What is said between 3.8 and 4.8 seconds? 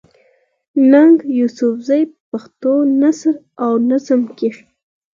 نظم کښې